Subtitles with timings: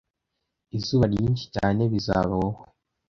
[0.77, 2.63] Izuba ryinshi cyane bizaba wowe!